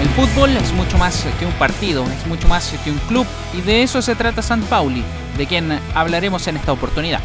[0.00, 3.62] El fútbol es mucho más que un partido, es mucho más que un club y
[3.62, 5.02] de eso se trata San Pauli,
[5.36, 7.20] de quien hablaremos en esta oportunidad.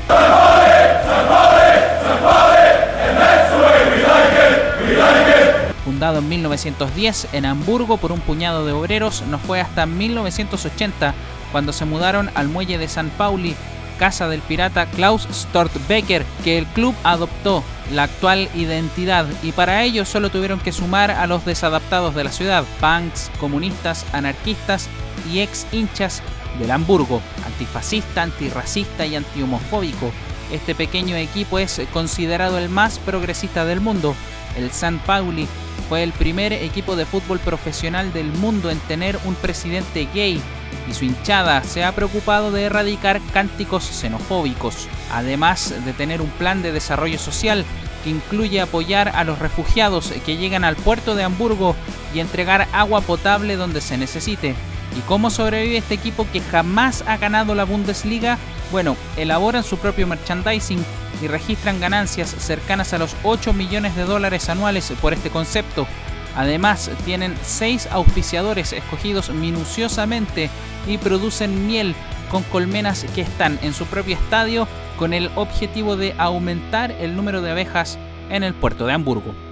[5.85, 11.13] Fundado en 1910 en Hamburgo por un puñado de obreros, no fue hasta 1980
[11.51, 13.55] cuando se mudaron al muelle de San Pauli,
[13.99, 20.05] casa del pirata Klaus Stortbecker, que el club adoptó la actual identidad y para ello
[20.05, 24.87] solo tuvieron que sumar a los desadaptados de la ciudad, punks, comunistas, anarquistas
[25.31, 26.21] y ex hinchas
[26.59, 30.11] del Hamburgo, antifascista, antirracista y antihomofóbico.
[30.51, 34.15] Este pequeño equipo es considerado el más progresista del mundo.
[34.55, 35.47] El San Pauli
[35.89, 40.39] fue el primer equipo de fútbol profesional del mundo en tener un presidente gay
[40.87, 46.61] y su hinchada se ha preocupado de erradicar cánticos xenofóbicos, además de tener un plan
[46.61, 47.65] de desarrollo social
[48.03, 51.75] que incluye apoyar a los refugiados que llegan al puerto de Hamburgo
[52.13, 54.55] y entregar agua potable donde se necesite.
[54.97, 58.37] ¿Y cómo sobrevive este equipo que jamás ha ganado la Bundesliga?
[58.71, 60.83] Bueno, elaboran su propio merchandising
[61.21, 65.87] y registran ganancias cercanas a los 8 millones de dólares anuales por este concepto.
[66.35, 70.49] Además, tienen 6 auspiciadores escogidos minuciosamente
[70.87, 71.95] y producen miel
[72.29, 74.67] con colmenas que están en su propio estadio
[74.97, 77.97] con el objetivo de aumentar el número de abejas
[78.29, 79.48] en el puerto de Hamburgo.